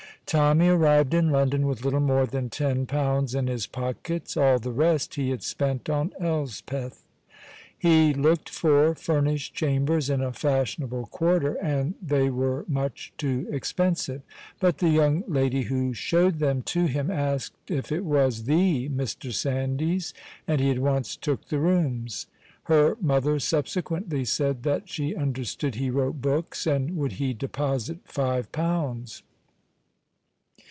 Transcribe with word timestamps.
Tommy 0.27 0.69
arrived 0.69 1.13
in 1.13 1.29
London 1.29 1.67
with 1.67 1.83
little 1.83 1.99
more 1.99 2.25
than 2.25 2.49
ten 2.49 2.85
pounds 2.85 3.35
in 3.35 3.47
his 3.47 3.67
pockets. 3.67 4.37
All 4.37 4.59
the 4.59 4.71
rest 4.71 5.15
he 5.15 5.29
had 5.29 5.43
spent 5.43 5.89
on 5.89 6.13
Elspeth. 6.21 7.03
He 7.77 8.13
looked 8.13 8.49
for 8.49 8.95
furnished 8.95 9.53
chambers 9.53 10.09
in 10.09 10.21
a 10.21 10.31
fashionable 10.31 11.07
quarter, 11.07 11.55
and 11.55 11.95
they 12.01 12.29
were 12.29 12.63
much 12.69 13.11
too 13.17 13.45
expensive. 13.51 14.21
But 14.61 14.77
the 14.77 14.87
young 14.87 15.25
lady 15.27 15.63
who 15.63 15.93
showed 15.93 16.39
them 16.39 16.61
to 16.61 16.85
him 16.85 17.11
asked 17.11 17.57
if 17.69 17.91
it 17.91 18.05
was 18.05 18.45
the 18.45 18.87
Mr. 18.87 19.33
Sandys, 19.33 20.13
and 20.47 20.61
he 20.61 20.71
at 20.71 20.79
once 20.79 21.17
took 21.17 21.49
the 21.49 21.59
rooms. 21.59 22.27
Her 22.65 22.95
mother 23.01 23.37
subsequently 23.37 24.23
said 24.23 24.63
that 24.63 24.87
she 24.87 25.13
understood 25.13 25.75
he 25.75 25.89
wrote 25.89 26.21
books, 26.21 26.65
and 26.65 26.95
would 26.95 27.13
he 27.13 27.33
deposit 27.33 27.97
five 28.05 28.49
pounds? 28.53 29.23